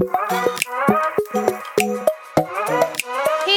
[0.00, 0.06] Hey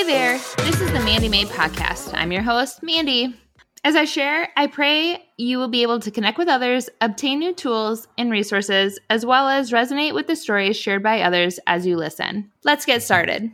[0.08, 2.16] there, this is the Mandy Mae Podcast.
[2.16, 3.40] I'm your host, Mandy.
[3.84, 7.54] As I share, I pray you will be able to connect with others, obtain new
[7.54, 11.96] tools and resources, as well as resonate with the stories shared by others as you
[11.96, 12.50] listen.
[12.64, 13.52] Let's get started.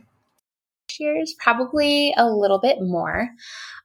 [0.98, 3.28] Shares probably a little bit more.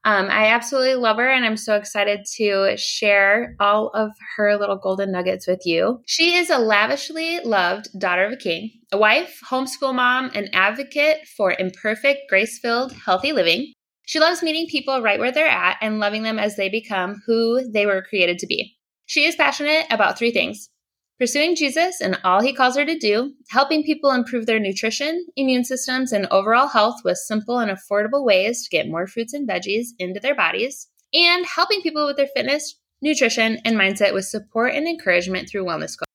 [0.06, 4.78] Um, I absolutely love her, and I'm so excited to share all of her little
[4.78, 6.02] golden nuggets with you.
[6.06, 11.20] She is a lavishly loved daughter of a king, a wife, homeschool mom, an advocate
[11.38, 13.72] for imperfect, grace filled, healthy living.
[14.06, 17.72] She loves meeting people right where they're at and loving them as they become who
[17.72, 18.76] they were created to be.
[19.06, 20.70] She is passionate about three things
[21.18, 25.64] pursuing Jesus and all he calls her to do, helping people improve their nutrition, immune
[25.64, 29.88] systems, and overall health with simple and affordable ways to get more fruits and veggies
[30.00, 34.88] into their bodies, and helping people with their fitness, nutrition, and mindset with support and
[34.88, 36.08] encouragement through wellness goals.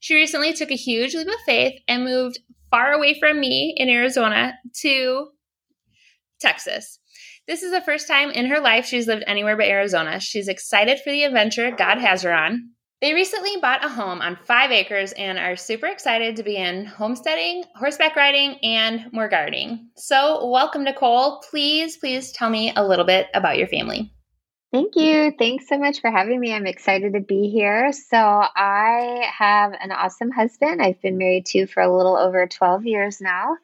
[0.00, 2.38] She recently took a huge leap of faith and moved
[2.70, 5.28] far away from me in Arizona to
[6.40, 6.98] Texas.
[7.46, 10.20] This is the first time in her life she's lived anywhere but Arizona.
[10.20, 12.70] She's excited for the adventure God has her on.
[13.02, 17.64] They recently bought a home on five acres and are super excited to begin homesteading,
[17.74, 19.90] horseback riding, and more gardening.
[19.96, 21.42] So, welcome, Nicole.
[21.50, 24.10] Please, please tell me a little bit about your family.
[24.72, 25.30] Thank you.
[25.38, 26.54] Thanks so much for having me.
[26.54, 27.92] I'm excited to be here.
[27.92, 32.86] So, I have an awesome husband I've been married to for a little over 12
[32.86, 33.58] years now.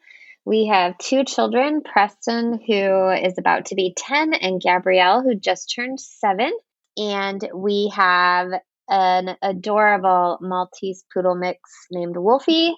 [0.45, 5.73] We have two children Preston, who is about to be 10, and Gabrielle, who just
[5.73, 6.51] turned seven.
[6.97, 8.51] And we have
[8.89, 11.59] an adorable Maltese poodle mix
[11.91, 12.75] named Wolfie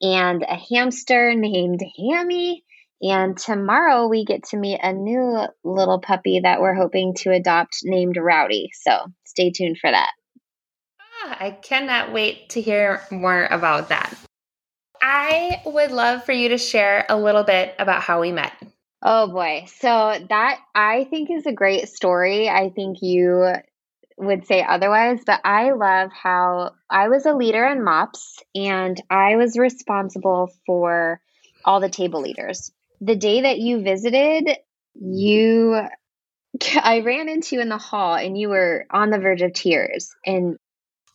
[0.00, 2.64] and a hamster named Hammy.
[3.02, 7.78] And tomorrow we get to meet a new little puppy that we're hoping to adopt
[7.84, 8.70] named Rowdy.
[8.72, 10.10] So stay tuned for that.
[11.00, 14.14] Ah, I cannot wait to hear more about that.
[15.02, 18.52] I would love for you to share a little bit about how we met.
[19.02, 19.66] Oh boy.
[19.78, 22.48] So that I think is a great story.
[22.48, 23.52] I think you
[24.16, 29.36] would say otherwise, but I love how I was a leader in MOPS and I
[29.36, 31.20] was responsible for
[31.64, 32.72] all the table leaders.
[33.00, 34.56] The day that you visited,
[34.94, 35.80] you
[36.82, 40.14] I ran into you in the hall and you were on the verge of tears
[40.24, 40.56] and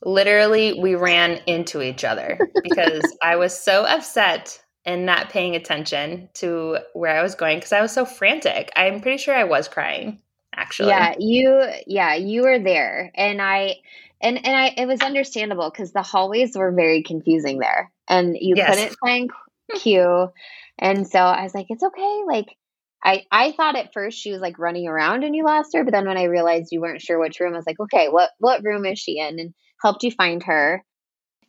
[0.03, 6.29] literally we ran into each other because I was so upset and not paying attention
[6.35, 8.72] to where I was going because I was so frantic.
[8.75, 10.19] I'm pretty sure I was crying
[10.56, 10.89] actually.
[10.89, 13.12] Yeah, you yeah, you were there.
[13.16, 13.75] And I
[14.22, 17.91] and and I it was understandable because the hallways were very confusing there.
[18.07, 18.69] And you yes.
[18.69, 19.29] couldn't find
[19.75, 20.29] Q.
[20.78, 22.22] And so I was like, it's okay.
[22.28, 22.57] Like
[23.03, 25.91] I I thought at first she was like running around and you lost her, but
[25.91, 28.63] then when I realized you weren't sure which room, I was like, okay, what what
[28.63, 29.40] room is she in?
[29.40, 30.84] And helped you find her.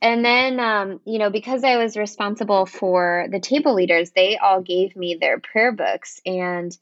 [0.01, 4.61] And then, um, you know, because I was responsible for the table leaders, they all
[4.61, 6.21] gave me their prayer books.
[6.27, 6.77] And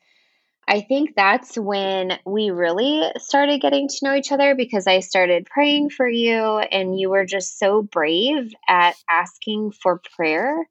[0.68, 5.46] I think that's when we really started getting to know each other because I started
[5.46, 10.68] praying for you and you were just so brave at asking for prayer.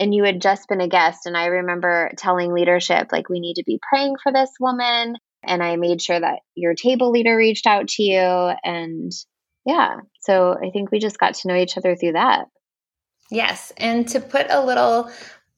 [0.00, 1.26] And you had just been a guest.
[1.26, 5.16] And I remember telling leadership, like, we need to be praying for this woman.
[5.44, 8.52] And I made sure that your table leader reached out to you.
[8.64, 9.12] And
[9.66, 12.46] yeah, so I think we just got to know each other through that.
[13.30, 13.72] Yes.
[13.76, 15.10] And to put a little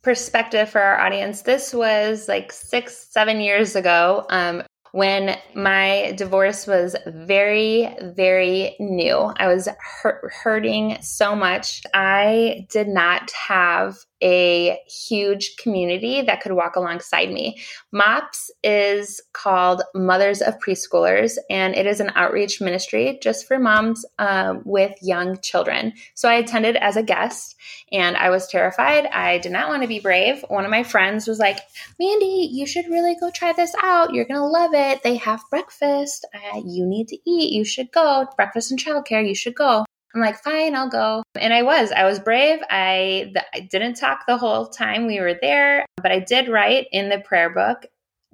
[0.04, 4.26] perspective for our audience, this was like six, seven years ago.
[4.28, 9.16] Um, when my divorce was very, very new.
[9.36, 11.82] I was hurt, hurting so much.
[11.92, 17.60] I did not have a huge community that could walk alongside me.
[17.92, 24.04] MOPS is called Mothers of Preschoolers, and it is an outreach ministry just for moms
[24.18, 25.92] um, with young children.
[26.14, 27.56] So I attended as a guest,
[27.92, 29.06] and I was terrified.
[29.06, 30.42] I did not want to be brave.
[30.48, 31.58] One of my friends was like,
[32.00, 34.14] Mandy, you should really go try this out.
[34.14, 35.02] You're going to love it.
[35.02, 36.26] They have breakfast.
[36.34, 37.52] Uh, you need to eat.
[37.52, 38.26] You should go.
[38.36, 39.26] Breakfast and childcare.
[39.26, 39.84] You should go.
[40.14, 41.22] I'm like, fine, I'll go.
[41.34, 42.60] And I was, I was brave.
[42.70, 47.08] I, I didn't talk the whole time we were there, but I did write in
[47.08, 47.86] the prayer book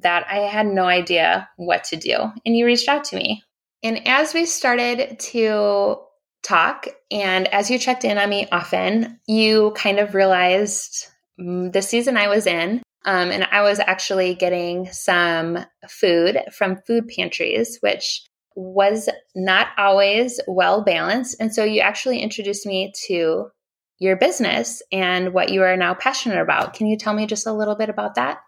[0.03, 2.17] that I had no idea what to do.
[2.45, 3.43] And you reached out to me.
[3.83, 5.97] And as we started to
[6.43, 11.07] talk, and as you checked in on me often, you kind of realized
[11.41, 12.83] mm, the season I was in.
[13.07, 18.23] Um, and I was actually getting some food from food pantries, which
[18.55, 21.37] was not always well balanced.
[21.41, 23.51] And so you actually introduced me to
[23.99, 26.75] your business and what you are now passionate about.
[26.75, 28.39] Can you tell me just a little bit about that?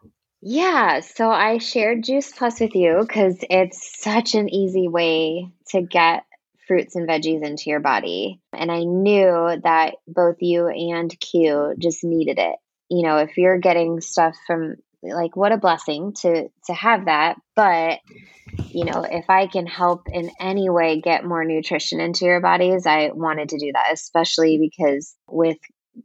[0.41, 5.83] Yeah, so I shared Juice Plus with you because it's such an easy way to
[5.83, 6.25] get
[6.67, 8.41] fruits and veggies into your body.
[8.53, 12.57] And I knew that both you and Q just needed it.
[12.89, 17.37] You know, if you're getting stuff from like what a blessing to to have that,
[17.57, 18.01] but
[18.71, 22.87] you know, if I can help in any way get more nutrition into your bodies,
[22.87, 25.59] I wanted to do that, especially because with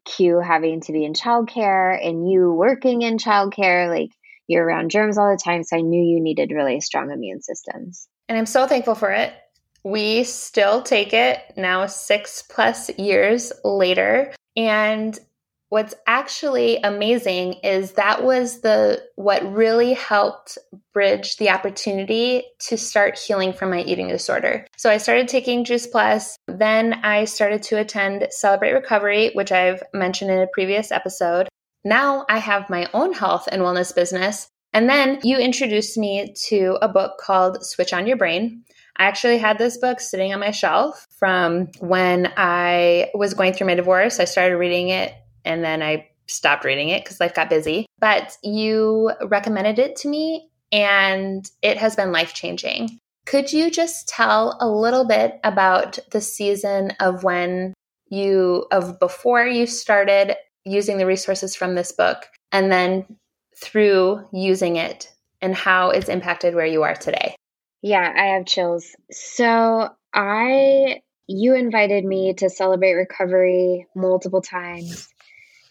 [0.06, 4.12] Q having to be in childcare and you working in childcare, like
[4.48, 5.64] you're around germs all the time.
[5.64, 8.08] So I knew you needed really strong immune systems.
[8.30, 9.34] And I'm so thankful for it.
[9.84, 14.34] We still take it now, six plus years later.
[14.56, 15.18] And
[15.70, 20.58] what's actually amazing is that was the what really helped
[20.94, 24.66] bridge the opportunity to start healing from my eating disorder.
[24.78, 29.84] So I started taking Juice Plus, then I started to attend Celebrate Recovery, which I've
[29.94, 31.48] mentioned in a previous episode.
[31.84, 34.48] Now I have my own health and wellness business.
[34.74, 38.64] And then you introduced me to a book called Switch on Your Brain.
[38.98, 43.68] I actually had this book sitting on my shelf from when I was going through
[43.68, 44.20] my divorce.
[44.20, 45.14] I started reading it
[45.48, 47.86] and then I stopped reading it because life got busy.
[48.00, 53.00] But you recommended it to me, and it has been life changing.
[53.26, 57.74] Could you just tell a little bit about the season of when
[58.10, 60.36] you, of before you started
[60.66, 63.06] using the resources from this book, and then
[63.58, 65.12] through using it
[65.42, 67.36] and how it's impacted where you are today?
[67.82, 68.96] Yeah, I have chills.
[69.12, 75.08] So I, you invited me to celebrate recovery multiple times.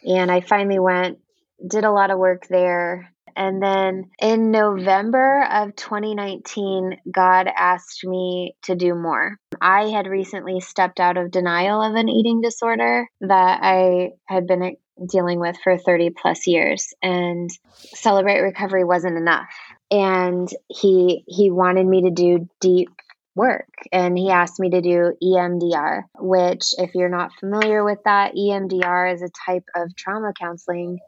[0.04, 1.18] And I finally went,
[1.66, 3.12] did a lot of work there.
[3.34, 9.36] And then in November of 2019, God asked me to do more.
[9.60, 14.76] I had recently stepped out of denial of an eating disorder that I had been
[15.10, 19.48] dealing with for 30 plus years and celebrate recovery wasn't enough
[19.90, 22.90] and he he wanted me to do deep
[23.36, 23.68] work.
[23.92, 29.14] And he asked me to do EMDR, which, if you're not familiar with that, EMDR
[29.14, 30.98] is a type of trauma counseling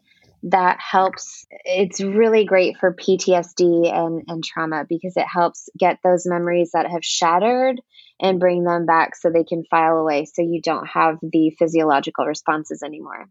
[0.44, 1.46] that helps.
[1.64, 6.86] It's really great for PTSD and, and trauma because it helps get those memories that
[6.86, 7.80] have shattered
[8.20, 12.26] and bring them back so they can file away so you don't have the physiological
[12.26, 13.26] responses anymore.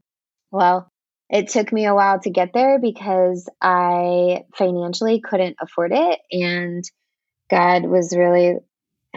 [0.52, 0.92] Well,
[1.30, 6.20] it took me a while to get there because I financially couldn't afford it.
[6.32, 6.84] And
[7.50, 8.56] God was really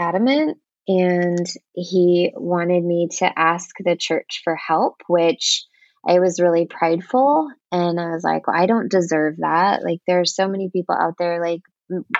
[0.01, 0.59] adamant
[0.89, 5.65] and he wanted me to ask the church for help, which
[6.07, 7.51] I was really prideful.
[7.71, 9.85] And I was like, well, I don't deserve that.
[9.85, 11.61] Like, there are so many people out there, like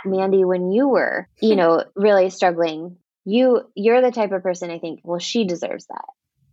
[0.05, 4.79] Mandy, when you were, you know, really struggling, you you're the type of person I
[4.79, 6.05] think, well, she deserves that.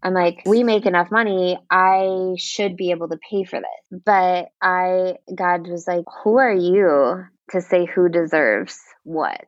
[0.03, 1.57] I'm like, we make enough money.
[1.69, 4.01] I should be able to pay for this.
[4.05, 9.41] But I, God was like, who are you to say who deserves what?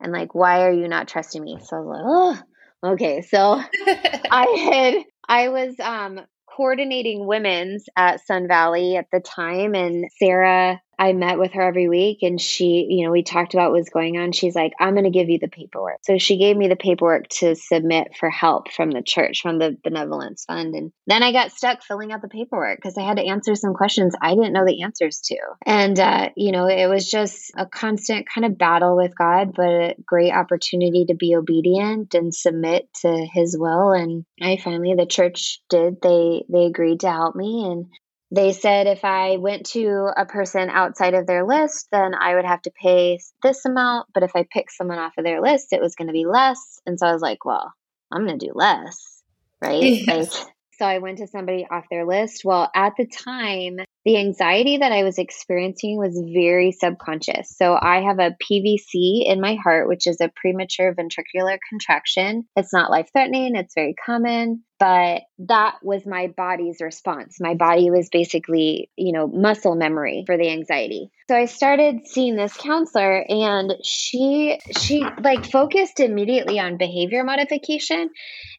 [0.00, 1.58] And like why are you not trusting me?
[1.62, 3.60] So i was like oh okay so
[4.30, 4.94] i had
[5.28, 6.20] i was um
[6.56, 11.88] coordinating women's at sun valley at the time and sarah I met with her every
[11.88, 14.32] week and she, you know, we talked about what was going on.
[14.32, 15.98] She's like, I'm going to give you the paperwork.
[16.02, 19.76] So she gave me the paperwork to submit for help from the church, from the
[19.84, 20.74] benevolence fund.
[20.74, 23.74] And then I got stuck filling out the paperwork because I had to answer some
[23.74, 25.36] questions I didn't know the answers to.
[25.64, 29.66] And, uh, you know, it was just a constant kind of battle with God, but
[29.66, 33.92] a great opportunity to be obedient and submit to his will.
[33.92, 37.66] And I finally, the church did, they, they agreed to help me.
[37.66, 37.86] And
[38.30, 42.44] they said if I went to a person outside of their list, then I would
[42.44, 44.08] have to pay this amount.
[44.12, 46.80] But if I picked someone off of their list, it was going to be less.
[46.86, 47.72] And so I was like, well,
[48.10, 49.22] I'm going to do less.
[49.60, 50.02] Right.
[50.06, 50.34] Yes.
[50.34, 52.42] Like, so I went to somebody off their list.
[52.44, 57.56] Well, at the time, the anxiety that I was experiencing was very subconscious.
[57.56, 62.46] So I have a PVC in my heart, which is a premature ventricular contraction.
[62.56, 67.38] It's not life threatening, it's very common, but that was my body's response.
[67.40, 71.10] My body was basically, you know, muscle memory for the anxiety.
[71.28, 78.10] So I started seeing this counselor and she she like focused immediately on behavior modification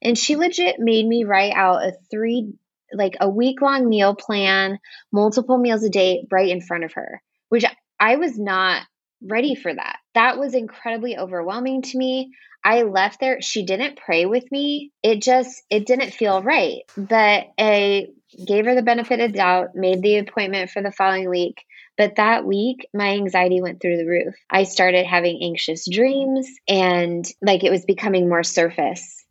[0.02, 2.54] and she legit made me write out a 3
[2.94, 4.80] like a week long meal plan,
[5.14, 7.66] multiple meals a day right in front of her, which
[8.00, 8.82] I was not
[9.22, 9.98] ready for that.
[10.14, 12.32] That was incredibly overwhelming to me.
[12.64, 13.42] I left there.
[13.42, 14.92] She didn't pray with me.
[15.04, 16.82] It just, it didn't feel right.
[16.98, 18.08] But I
[18.46, 21.64] gave her the benefit of doubt, made the appointment for the following week.
[21.98, 24.36] But that week, my anxiety went through the roof.
[24.50, 29.26] I started having anxious dreams and like it was becoming more surface.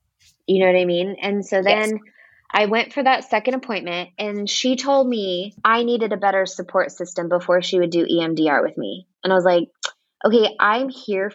[0.47, 1.17] You know what I mean?
[1.23, 2.01] And so then yes.
[2.53, 6.91] I went for that second appointment and she told me I needed a better support
[6.91, 9.07] system before she would do EMDR with me.
[9.23, 9.69] And I was like,
[10.25, 11.33] okay, I'm here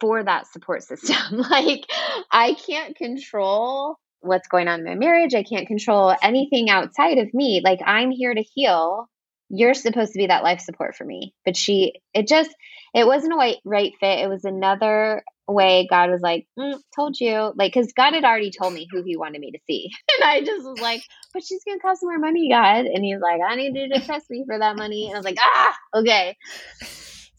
[0.00, 1.38] for that support system.
[1.50, 1.84] like,
[2.30, 5.34] I can't control what's going on in my marriage.
[5.34, 7.60] I can't control anything outside of me.
[7.64, 9.08] Like, I'm here to heal.
[9.50, 11.34] You're supposed to be that life support for me.
[11.44, 12.50] But she, it just,
[12.94, 14.20] it wasn't a right, fit.
[14.20, 17.52] It was another way God was like, mm, told you.
[17.56, 19.90] Like, because God had already told me who he wanted me to see.
[20.20, 21.02] And I just was like,
[21.32, 22.86] but she's going to cost more money, God.
[22.86, 25.06] And he's like, I need you to trust me for that money.
[25.06, 26.36] And I was like, ah, okay.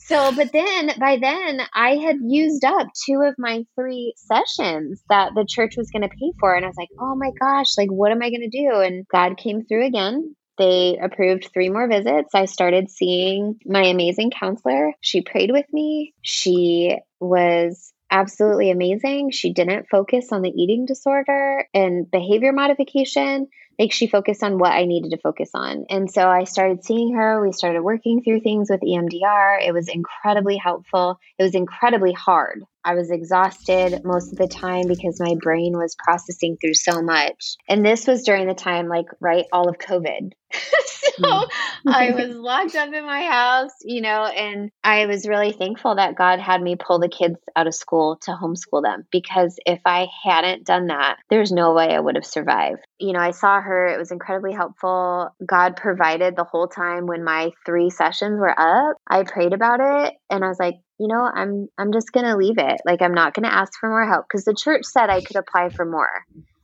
[0.09, 5.33] So, but then by then I had used up two of my three sessions that
[5.35, 6.55] the church was going to pay for.
[6.55, 8.79] And I was like, oh my gosh, like, what am I going to do?
[8.79, 10.35] And God came through again.
[10.59, 12.35] They approved three more visits.
[12.35, 14.91] I started seeing my amazing counselor.
[14.99, 16.13] She prayed with me.
[16.21, 19.31] She was absolutely amazing.
[19.31, 23.47] She didn't focus on the eating disorder and behavior modification.
[23.77, 25.85] Like she focused on what I needed to focus on.
[25.89, 27.41] And so I started seeing her.
[27.41, 29.65] We started working through things with EMDR.
[29.65, 31.19] It was incredibly helpful.
[31.37, 32.63] It was incredibly hard.
[32.89, 37.55] I was exhausted most of the time because my brain was processing through so much.
[37.67, 40.31] And this was during the time, like, right, all of COVID.
[40.53, 41.47] so mm.
[41.85, 46.15] I was locked up in my house, you know, and I was really thankful that
[46.15, 50.07] God had me pull the kids out of school to homeschool them because if I
[50.23, 52.81] hadn't done that, there's no way I would have survived.
[52.97, 55.29] You know, I saw her, it was incredibly helpful.
[55.45, 58.97] God provided the whole time when my three sessions were up.
[59.07, 62.35] I prayed about it and I was like, you know, I'm I'm just going to
[62.35, 62.81] leave it.
[62.85, 65.37] Like I'm not going to ask for more help because the church said I could
[65.37, 66.09] apply for more.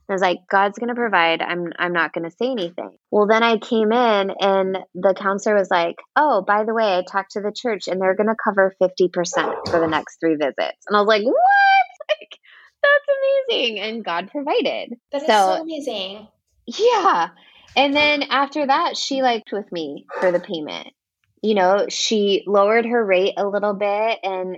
[0.08, 1.42] I was like, God's going to provide.
[1.42, 2.96] I'm I'm not going to say anything.
[3.10, 7.02] Well, then I came in and the counselor was like, "Oh, by the way, I
[7.10, 10.84] talked to the church and they're going to cover 50% for the next 3 visits."
[10.86, 11.34] And I was like, "What?"
[12.08, 12.38] Like
[12.82, 13.80] that's amazing.
[13.80, 14.94] And God provided.
[15.10, 16.28] That is so, so amazing.
[16.66, 17.30] Yeah.
[17.74, 20.86] And then after that, she liked with me for the payment
[21.46, 24.56] you know, she lowered her rate a little bit and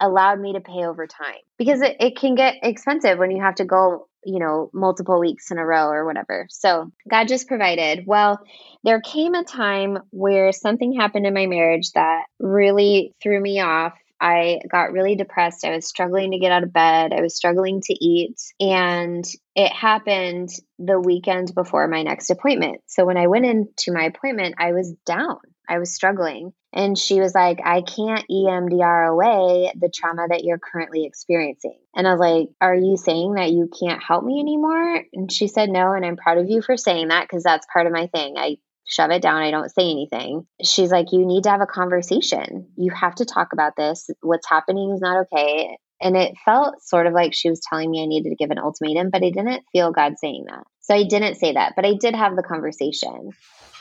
[0.00, 3.54] allowed me to pay over time because it, it can get expensive when you have
[3.54, 6.48] to go, you know, multiple weeks in a row or whatever.
[6.50, 8.04] So God just provided.
[8.04, 8.40] Well,
[8.82, 13.92] there came a time where something happened in my marriage that really threw me off.
[14.20, 15.64] I got really depressed.
[15.64, 17.12] I was struggling to get out of bed.
[17.12, 18.40] I was struggling to eat.
[18.58, 20.48] And it happened
[20.80, 22.80] the weekend before my next appointment.
[22.86, 25.38] So when I went into my appointment, I was down.
[25.68, 26.52] I was struggling.
[26.72, 31.78] And she was like, I can't EMDR away the trauma that you're currently experiencing.
[31.94, 35.04] And I was like, Are you saying that you can't help me anymore?
[35.12, 35.92] And she said, No.
[35.92, 38.36] And I'm proud of you for saying that because that's part of my thing.
[38.36, 38.56] I
[38.86, 39.42] shove it down.
[39.42, 40.46] I don't say anything.
[40.62, 42.68] She's like, You need to have a conversation.
[42.76, 44.10] You have to talk about this.
[44.20, 45.78] What's happening is not okay.
[46.00, 48.58] And it felt sort of like she was telling me I needed to give an
[48.58, 50.64] ultimatum, but I didn't feel God saying that.
[50.80, 53.30] So I didn't say that, but I did have the conversation.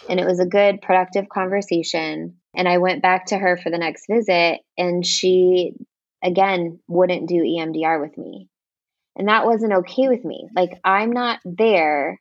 [0.10, 2.38] And it was a good, productive conversation.
[2.56, 5.74] And I went back to her for the next visit, and she,
[6.24, 8.50] again, wouldn't do EMDR with me.
[9.16, 10.48] And that wasn't okay with me.
[10.56, 12.20] Like, I'm not there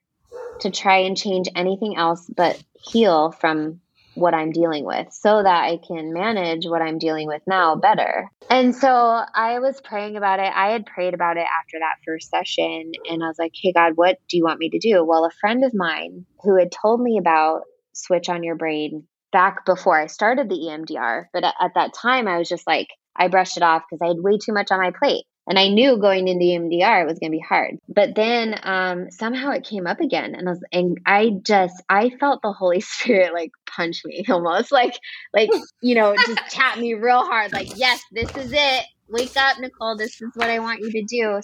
[0.61, 3.81] to try and change anything else but heal from
[4.17, 8.31] what I'm dealing with so that I can manage what I'm dealing with now better.
[8.51, 10.51] And so I was praying about it.
[10.55, 13.93] I had prayed about it after that first session and I was like, "Hey God,
[13.95, 17.01] what do you want me to do?" Well, a friend of mine who had told
[17.01, 21.75] me about switch on your brain back before I started the EMDR, but at, at
[21.75, 24.53] that time I was just like I brushed it off because I had way too
[24.53, 25.25] much on my plate.
[25.47, 27.79] And I knew going into EMDR it was going to be hard.
[27.89, 32.11] But then um, somehow it came up again, and I was, and I just I
[32.19, 34.99] felt the Holy Spirit like punch me almost like
[35.35, 35.51] like
[35.81, 39.97] you know just tap me real hard like yes this is it wake up Nicole
[39.97, 41.41] this is what I want you to do.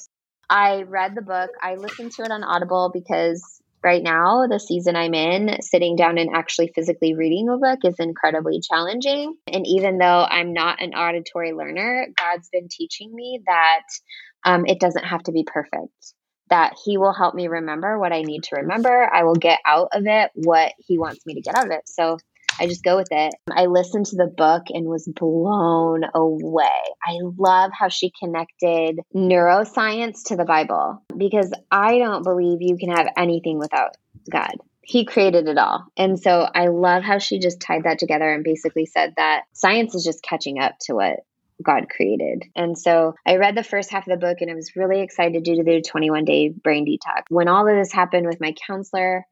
[0.51, 1.51] I read the book.
[1.63, 6.19] I listened to it on Audible because right now, the season I'm in, sitting down
[6.19, 9.35] and actually physically reading a book is incredibly challenging.
[9.47, 13.83] And even though I'm not an auditory learner, God's been teaching me that
[14.45, 15.93] um, it doesn't have to be perfect.
[16.51, 19.09] That he will help me remember what I need to remember.
[19.13, 21.83] I will get out of it what he wants me to get out of it.
[21.87, 22.19] So
[22.59, 23.35] I just go with it.
[23.51, 26.67] I listened to the book and was blown away.
[27.05, 32.91] I love how she connected neuroscience to the Bible because I don't believe you can
[32.91, 33.97] have anything without
[34.31, 34.55] God.
[34.85, 35.87] He created it all.
[35.97, 39.95] And so I love how she just tied that together and basically said that science
[39.95, 41.21] is just catching up to what
[41.63, 42.45] God created.
[42.57, 45.45] And so I read the first half of the book and I was really excited
[45.45, 47.23] due to do the 21 day brain detox.
[47.29, 49.25] When all of this happened with my counselor,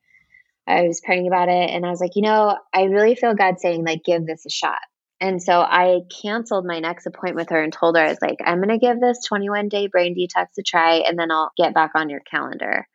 [0.71, 3.59] I was praying about it and I was like, you know, I really feel God
[3.59, 4.81] saying, like, give this a shot.
[5.21, 8.39] And so I canceled my next appointment with her and told her, I was like,
[8.45, 11.75] I'm going to give this 21 day brain detox a try and then I'll get
[11.75, 12.87] back on your calendar.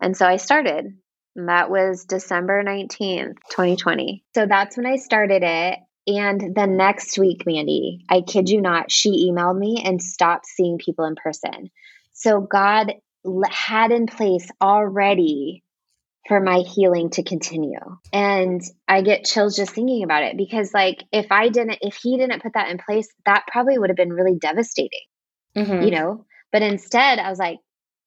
[0.00, 0.86] And so I started.
[1.34, 4.22] And that was December 19th, 2020.
[4.34, 5.78] So that's when I started it.
[6.06, 10.78] And the next week, Mandy, I kid you not, she emailed me and stopped seeing
[10.78, 11.70] people in person.
[12.12, 12.92] So God
[13.50, 15.62] had in place already
[16.28, 17.80] for my healing to continue.
[18.12, 22.16] And I get chills just thinking about it because, like, if I didn't, if he
[22.16, 25.06] didn't put that in place, that probably would have been really devastating,
[25.56, 25.82] mm-hmm.
[25.82, 26.24] you know?
[26.52, 27.58] But instead, I was like,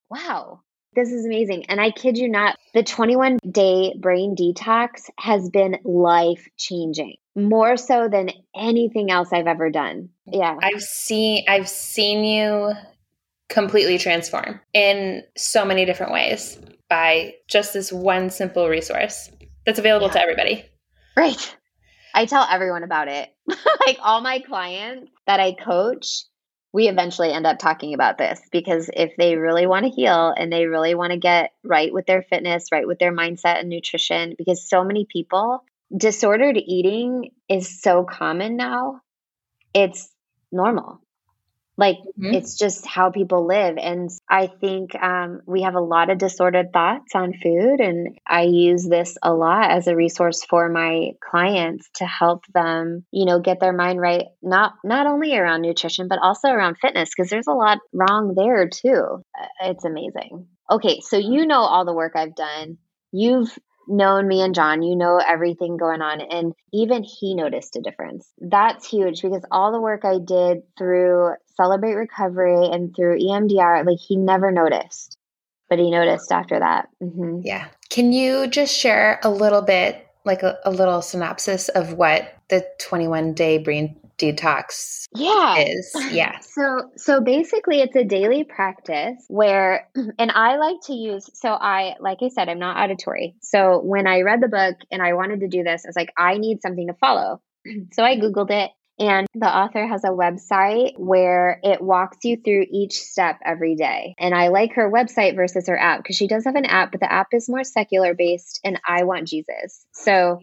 [0.09, 0.61] wow,
[0.93, 1.65] this is amazing.
[1.67, 7.75] And I kid you not, the 21 day brain detox has been life changing more
[7.75, 10.09] so than anything else I've ever done.
[10.25, 10.57] Yeah.
[10.61, 12.73] I've seen I've seen you
[13.49, 16.57] completely transform in so many different ways
[16.89, 19.29] by just this one simple resource
[19.65, 20.13] that's available yeah.
[20.13, 20.65] to everybody.
[21.17, 21.57] Right.
[22.13, 23.29] I tell everyone about it.
[23.85, 26.23] like all my clients that I coach,
[26.71, 30.51] we eventually end up talking about this because if they really want to heal and
[30.51, 34.35] they really want to get right with their fitness, right with their mindset and nutrition,
[34.37, 35.63] because so many people,
[35.95, 39.01] disordered eating is so common now.
[39.73, 40.09] It's
[40.51, 41.01] normal.
[41.77, 42.33] Like mm-hmm.
[42.33, 43.77] it's just how people live.
[43.77, 47.81] And I think um, we have a lot of disordered thoughts on food.
[47.81, 53.05] And I use this a lot as a resource for my clients to help them,
[53.11, 57.09] you know, get their mind right, not, not only around nutrition, but also around fitness,
[57.15, 59.23] because there's a lot wrong there too.
[59.39, 60.47] Uh, it's amazing.
[60.71, 61.01] Okay.
[61.01, 62.77] So you know all the work I've done.
[63.11, 66.21] You've known me and John, you know everything going on.
[66.21, 68.31] And even he noticed a difference.
[68.39, 73.99] That's huge because all the work I did through Celebrate Recovery and through EMDR, like
[73.99, 75.17] he never noticed,
[75.69, 76.89] but he noticed after that.
[77.01, 77.41] Mm-hmm.
[77.43, 77.67] Yeah.
[77.89, 82.65] Can you just share a little bit, like a, a little synopsis of what the
[82.79, 85.57] 21 day brain detox yeah.
[85.57, 86.39] is yeah.
[86.39, 91.95] So so basically it's a daily practice where and i like to use so i
[91.99, 93.35] like i said i'm not auditory.
[93.41, 96.13] So when i read the book and i wanted to do this i was like
[96.17, 97.41] i need something to follow.
[97.93, 102.65] So i googled it and the author has a website where it walks you through
[102.71, 104.15] each step every day.
[104.17, 107.01] And I like her website versus her app because she does have an app, but
[107.01, 109.85] the app is more secular based and I want Jesus.
[109.91, 110.39] So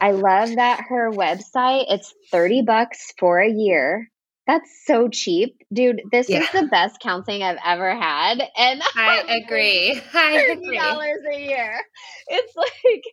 [0.00, 4.10] I love that her website, it's 30 bucks for a year.
[4.46, 5.58] That's so cheap.
[5.72, 6.40] Dude, this yeah.
[6.40, 8.42] is the best counseling I've ever had.
[8.56, 10.00] And I agree.
[10.14, 10.78] I agree.
[10.78, 11.80] $30 a year.
[12.28, 13.04] It's like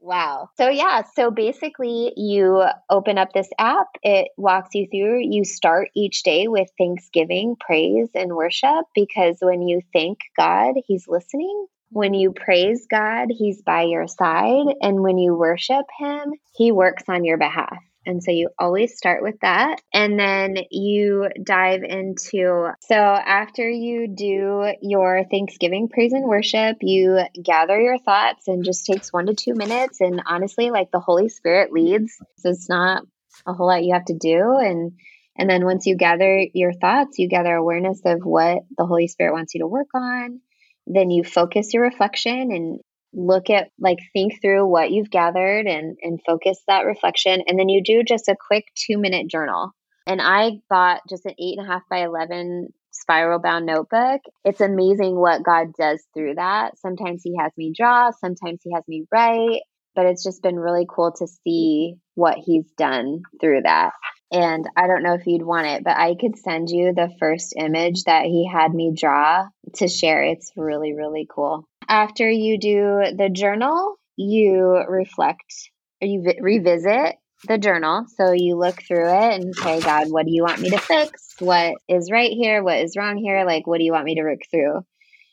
[0.00, 0.50] Wow.
[0.56, 5.20] So, yeah, so basically, you open up this app, it walks you through.
[5.22, 11.08] You start each day with thanksgiving, praise, and worship because when you thank God, He's
[11.08, 11.66] listening.
[11.90, 14.66] When you praise God, He's by your side.
[14.80, 17.78] And when you worship Him, He works on your behalf.
[18.08, 19.82] And so you always start with that.
[19.92, 27.20] And then you dive into so after you do your Thanksgiving praise and worship, you
[27.44, 30.00] gather your thoughts and just takes one to two minutes.
[30.00, 32.16] And honestly, like the Holy Spirit leads.
[32.38, 33.02] So it's not
[33.46, 34.56] a whole lot you have to do.
[34.58, 34.92] And
[35.36, 39.34] and then once you gather your thoughts, you gather awareness of what the Holy Spirit
[39.34, 40.40] wants you to work on.
[40.86, 42.80] Then you focus your reflection and
[43.12, 47.68] look at like think through what you've gathered and and focus that reflection and then
[47.68, 49.70] you do just a quick two minute journal
[50.06, 54.60] and i bought just an eight and a half by 11 spiral bound notebook it's
[54.60, 59.04] amazing what god does through that sometimes he has me draw sometimes he has me
[59.10, 59.60] write
[59.94, 63.92] but it's just been really cool to see what he's done through that
[64.30, 67.54] and I don't know if you'd want it, but I could send you the first
[67.56, 70.22] image that he had me draw to share.
[70.22, 71.66] It's really, really cool.
[71.88, 75.70] After you do the journal, you reflect
[76.02, 78.04] or you vi- revisit the journal.
[78.16, 81.34] So you look through it and say, God, what do you want me to fix?
[81.38, 82.62] What is right here?
[82.62, 83.44] What is wrong here?
[83.46, 84.84] Like, what do you want me to work through?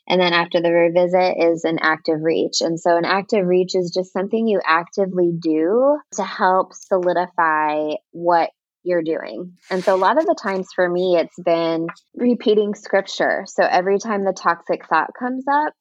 [0.08, 2.60] And then after the revisit is an active reach.
[2.60, 8.50] And so an active reach is just something you actively do to help solidify what
[8.84, 9.54] you're doing.
[9.68, 13.44] And so a lot of the times for me, it's been repeating scripture.
[13.48, 15.74] So every time the toxic thought comes up,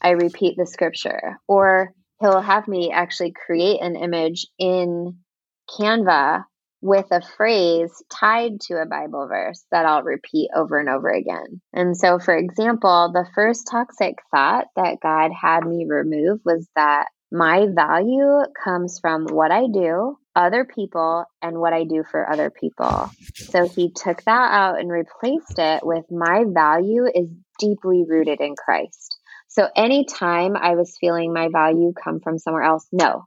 [0.00, 1.38] I repeat the scripture.
[1.46, 5.18] Or he'll have me actually create an image in
[5.70, 6.44] Canva
[6.80, 11.60] with a phrase tied to a Bible verse that I'll repeat over and over again.
[11.72, 17.06] And so, for example, the first toxic thought that God had me remove was that
[17.30, 22.50] my value comes from what I do, other people, and what I do for other
[22.50, 23.10] people.
[23.34, 28.54] So he took that out and replaced it with my value is deeply rooted in
[28.54, 29.17] Christ.
[29.58, 33.24] So anytime I was feeling my value come from somewhere else, no,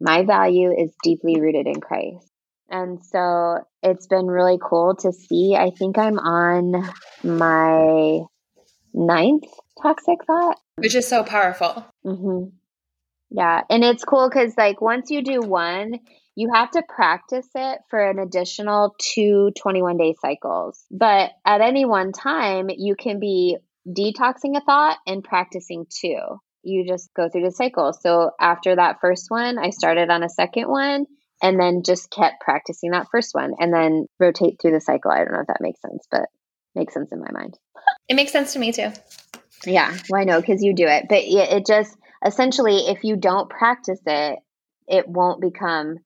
[0.00, 2.30] my value is deeply rooted in Christ.
[2.70, 5.56] And so it's been really cool to see.
[5.58, 6.92] I think I'm on
[7.24, 8.20] my
[8.92, 9.50] ninth
[9.82, 11.84] toxic thought, which is so powerful.
[12.06, 12.50] Mm-hmm.
[13.32, 13.62] Yeah.
[13.68, 15.98] And it's cool because, like, once you do one,
[16.36, 20.84] you have to practice it for an additional two 21 day cycles.
[20.92, 23.58] But at any one time, you can be
[23.88, 26.18] detoxing a thought and practicing two.
[26.62, 27.92] You just go through the cycle.
[27.92, 31.06] So after that first one, I started on a second one
[31.42, 35.10] and then just kept practicing that first one and then rotate through the cycle.
[35.10, 36.22] I don't know if that makes sense, but
[36.74, 37.58] makes sense in my mind.
[38.08, 38.90] It makes sense to me too.
[39.66, 41.06] Yeah, well, I know because you do it.
[41.08, 44.38] But it just essentially, if you don't practice it,
[44.86, 45.96] it won't become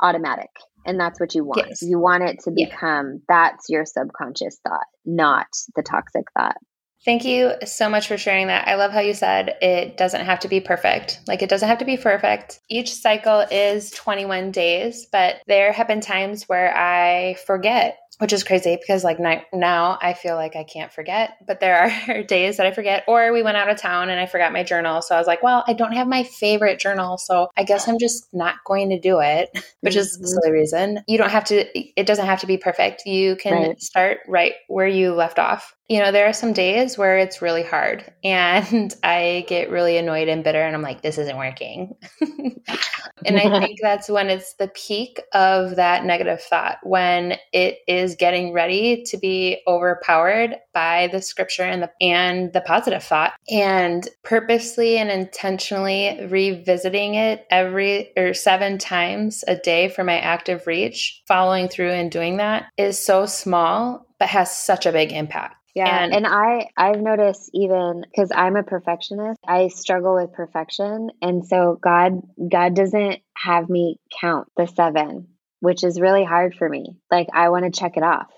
[0.00, 0.50] automatic.
[0.84, 1.66] And that's what you want.
[1.68, 1.82] Yes.
[1.82, 3.18] You want it to become yeah.
[3.28, 6.56] that's your subconscious thought, not the toxic thought.
[7.04, 8.66] Thank you so much for sharing that.
[8.66, 11.20] I love how you said it doesn't have to be perfect.
[11.28, 12.60] Like, it doesn't have to be perfect.
[12.68, 18.44] Each cycle is 21 days, but there have been times where I forget which is
[18.44, 19.18] crazy because like
[19.52, 23.04] now I feel like I can't forget, but there are days that I forget.
[23.06, 25.42] Or we went out of town and I forgot my journal, so I was like,
[25.42, 28.98] well, I don't have my favorite journal, so I guess I'm just not going to
[28.98, 30.00] do it, which mm-hmm.
[30.00, 31.00] is a silly reason.
[31.06, 31.66] You don't have to.
[31.78, 33.04] It doesn't have to be perfect.
[33.06, 33.80] You can right.
[33.80, 35.74] start right where you left off.
[35.88, 40.28] You know, there are some days where it's really hard and I get really annoyed
[40.28, 41.94] and bitter and I'm like, this isn't working.
[42.20, 48.14] and I think that's when it's the peak of that negative thought, when it is
[48.14, 53.34] getting ready to be overpowered by the scripture and the and the positive thought.
[53.50, 60.66] And purposely and intentionally revisiting it every or seven times a day for my active
[60.66, 65.56] reach, following through and doing that is so small but has such a big impact.
[65.76, 71.10] Yeah, and, and I I've noticed even cuz I'm a perfectionist, I struggle with perfection
[71.20, 75.28] and so God God doesn't have me count the 7,
[75.60, 76.96] which is really hard for me.
[77.10, 78.32] Like I want to check it off.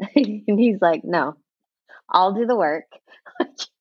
[0.16, 1.34] and he's like, "No.
[2.10, 2.86] I'll do the work."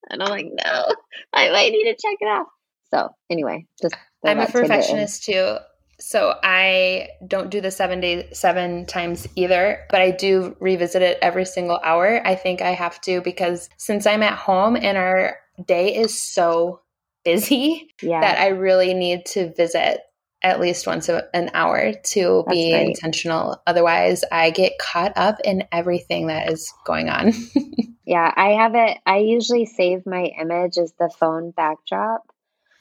[0.10, 0.86] and I'm like, "No.
[1.34, 2.47] I might need to check it off."
[2.93, 5.58] So, anyway, just I'm a perfectionist too.
[5.99, 11.17] So I don't do the seven days, seven times either, but I do revisit it
[11.21, 12.25] every single hour.
[12.25, 16.82] I think I have to because since I'm at home and our day is so
[17.23, 18.21] busy yeah.
[18.21, 20.01] that I really need to visit
[20.41, 22.88] at least once a, an hour to That's be right.
[22.88, 23.62] intentional.
[23.65, 27.32] Otherwise, I get caught up in everything that is going on.
[28.06, 28.97] yeah, I have it.
[29.06, 32.23] I usually save my image as the phone backdrop.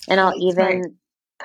[0.09, 0.93] And I'll even Smart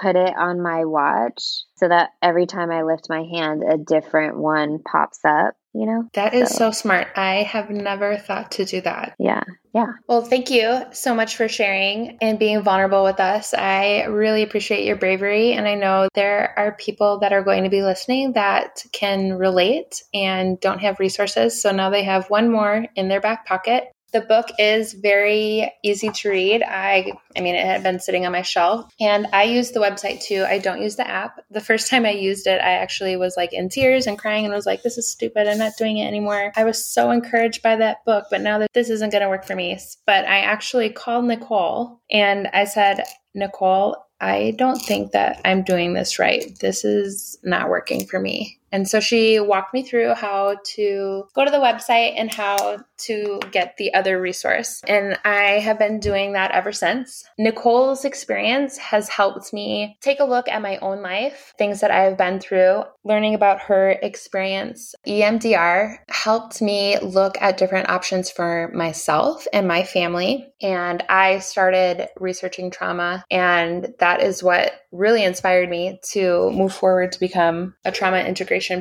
[0.01, 4.37] put it on my watch so that every time I lift my hand, a different
[4.37, 6.03] one pops up, you know?
[6.13, 6.55] That is so.
[6.55, 7.07] so smart.
[7.15, 9.15] I have never thought to do that.
[9.19, 9.43] Yeah.
[9.73, 9.93] Yeah.
[10.07, 13.53] Well, thank you so much for sharing and being vulnerable with us.
[13.53, 15.53] I really appreciate your bravery.
[15.53, 20.01] And I know there are people that are going to be listening that can relate
[20.13, 21.61] and don't have resources.
[21.61, 26.09] So now they have one more in their back pocket the book is very easy
[26.09, 26.63] to read.
[26.63, 30.21] I I mean it had been sitting on my shelf and I use the website
[30.21, 30.45] too.
[30.47, 31.39] I don't use the app.
[31.51, 34.53] The first time I used it, I actually was like in tears and crying and
[34.53, 35.47] was like this is stupid.
[35.47, 36.51] I'm not doing it anymore.
[36.55, 39.45] I was so encouraged by that book, but now that this isn't going to work
[39.45, 39.77] for me.
[40.05, 45.93] But I actually called Nicole and I said, "Nicole, I don't think that I'm doing
[45.93, 46.57] this right.
[46.59, 48.59] This is not working for me.
[48.71, 53.39] And so she walked me through how to go to the website and how to
[53.51, 54.81] get the other resource.
[54.87, 57.23] And I have been doing that ever since.
[57.37, 62.01] Nicole's experience has helped me take a look at my own life, things that I
[62.01, 64.95] have been through, learning about her experience.
[65.07, 70.51] EMDR helped me look at different options for myself and my family.
[70.61, 77.11] And I started researching trauma, and that is what really inspired me to move forward
[77.11, 78.19] to become a trauma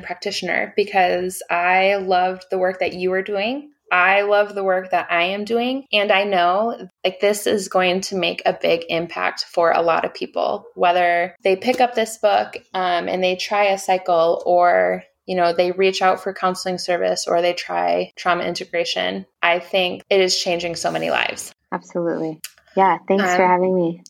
[0.01, 3.71] practitioner because I loved the work that you were doing.
[3.91, 5.87] I love the work that I am doing.
[5.93, 10.05] And I know like this is going to make a big impact for a lot
[10.05, 15.05] of people, whether they pick up this book um, and they try a cycle or
[15.27, 19.27] you know, they reach out for counseling service or they try trauma integration.
[19.43, 21.53] I think it is changing so many lives.
[21.73, 22.41] Absolutely.
[22.77, 22.99] Yeah.
[23.09, 24.03] Thanks um, for having me.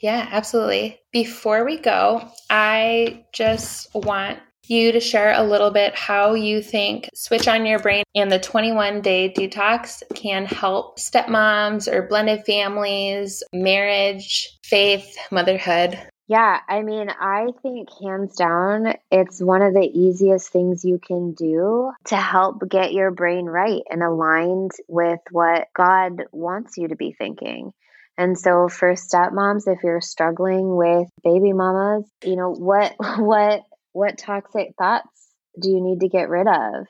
[0.00, 1.00] Yeah, absolutely.
[1.12, 4.38] Before we go, I just want
[4.70, 8.38] you to share a little bit how you think Switch on Your Brain and the
[8.38, 15.98] 21 day detox can help stepmoms or blended families, marriage, faith, motherhood.
[16.28, 21.32] Yeah, I mean, I think hands down, it's one of the easiest things you can
[21.32, 26.96] do to help get your brain right and aligned with what God wants you to
[26.96, 27.72] be thinking.
[28.18, 34.18] And so for stepmoms, if you're struggling with baby mamas, you know, what what what
[34.18, 35.28] toxic thoughts
[35.60, 36.86] do you need to get rid of?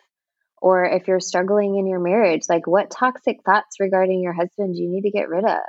[0.61, 4.83] Or if you're struggling in your marriage, like what toxic thoughts regarding your husband do
[4.83, 5.61] you need to get rid of?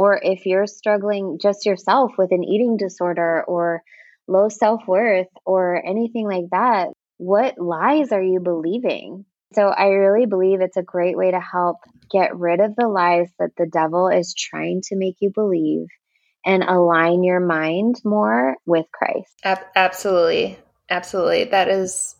[0.00, 3.82] or if you're struggling just yourself with an eating disorder or
[4.26, 6.88] low self worth or anything like that,
[7.18, 9.26] what lies are you believing?
[9.52, 11.76] So I really believe it's a great way to help
[12.10, 15.86] get rid of the lies that the devil is trying to make you believe
[16.46, 19.34] and align your mind more with Christ.
[19.44, 20.56] absolutely.
[20.90, 21.44] Absolutely.
[21.44, 22.16] That is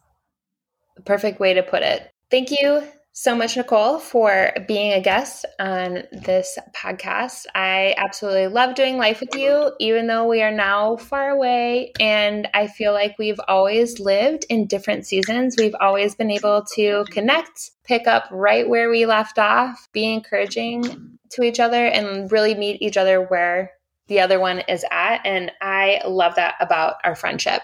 [0.97, 2.11] the perfect way to put it.
[2.31, 7.47] Thank you so much, Nicole, for being a guest on this podcast.
[7.55, 11.93] I absolutely love doing life with you, even though we are now far away.
[11.99, 15.57] And I feel like we've always lived in different seasons.
[15.59, 21.19] We've always been able to connect, pick up right where we left off, be encouraging
[21.31, 23.73] to each other, and really meet each other where
[24.07, 25.21] the other one is at.
[25.25, 27.61] And I love that about our friendship.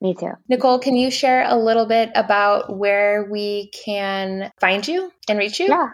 [0.00, 0.32] Me too.
[0.48, 5.60] Nicole, can you share a little bit about where we can find you and reach
[5.60, 5.66] you?
[5.68, 5.90] Yeah.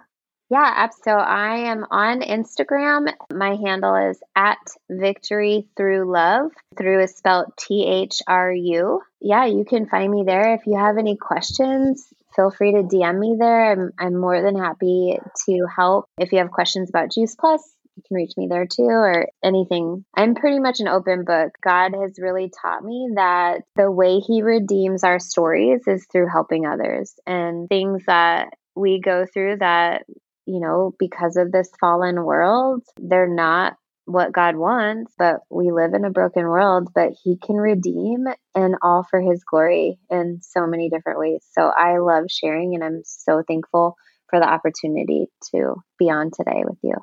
[0.50, 3.12] Yeah, so I am on Instagram.
[3.32, 4.58] My handle is at
[4.90, 6.50] victory through love.
[6.76, 9.00] Through is spelled T H R U.
[9.20, 10.54] Yeah, you can find me there.
[10.54, 13.70] If you have any questions, feel free to DM me there.
[13.70, 16.06] I'm, I'm more than happy to help.
[16.18, 17.62] If you have questions about Juice Plus,
[18.00, 20.04] you can reach me there too or anything.
[20.14, 21.52] I'm pretty much an open book.
[21.62, 26.66] God has really taught me that the way He redeems our stories is through helping
[26.66, 30.04] others and things that we go through that,
[30.46, 33.74] you know, because of this fallen world, they're not
[34.06, 38.76] what God wants, but we live in a broken world, but He can redeem and
[38.82, 41.44] all for His glory in so many different ways.
[41.52, 43.96] So I love sharing and I'm so thankful
[44.30, 46.94] for the opportunity to be on today with you.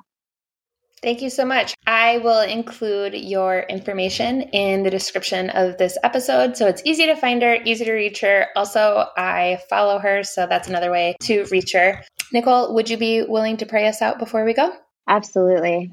[1.02, 1.74] Thank you so much.
[1.86, 7.16] I will include your information in the description of this episode so it's easy to
[7.16, 8.48] find her, easy to reach her.
[8.56, 12.02] Also, I follow her, so that's another way to reach her.
[12.32, 14.72] Nicole, would you be willing to pray us out before we go?
[15.08, 15.90] Absolutely.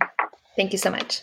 [0.56, 1.22] Thank you so much.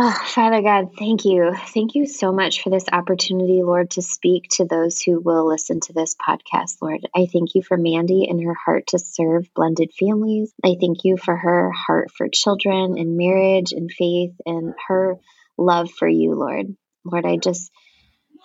[0.00, 1.52] Oh, Father God, thank you.
[1.74, 5.80] Thank you so much for this opportunity, Lord, to speak to those who will listen
[5.80, 7.00] to this podcast, Lord.
[7.16, 10.52] I thank you for Mandy and her heart to serve blended families.
[10.64, 15.16] I thank you for her heart for children and marriage and faith and her
[15.56, 16.76] love for you, Lord.
[17.04, 17.72] Lord, I just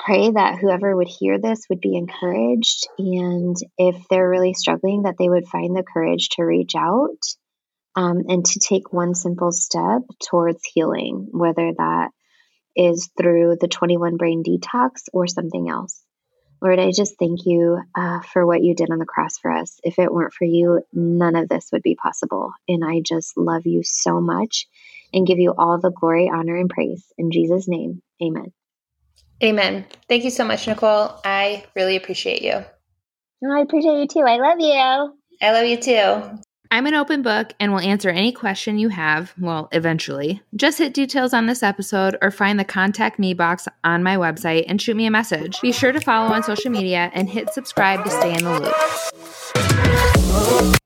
[0.03, 2.87] pray that whoever would hear this would be encouraged.
[2.97, 7.19] And if they're really struggling, that they would find the courage to reach out
[7.95, 12.09] um, and to take one simple step towards healing, whether that
[12.75, 16.01] is through the 21 brain detox or something else.
[16.61, 19.79] Lord, I just thank you uh, for what you did on the cross for us.
[19.83, 22.53] If it weren't for you, none of this would be possible.
[22.69, 24.67] And I just love you so much
[25.13, 27.05] and give you all the glory, honor, and praise.
[27.17, 28.53] In Jesus' name, amen.
[29.43, 29.85] Amen.
[30.07, 31.19] Thank you so much, Nicole.
[31.25, 32.63] I really appreciate you.
[33.45, 34.21] I appreciate you too.
[34.21, 35.17] I love you.
[35.41, 36.39] I love you too.
[36.73, 40.41] I'm an open book and will answer any question you have, well, eventually.
[40.55, 44.65] Just hit details on this episode or find the contact me box on my website
[44.67, 45.61] and shoot me a message.
[45.61, 48.59] Be sure to follow on social media and hit subscribe to stay in the
[50.71, 50.79] loop.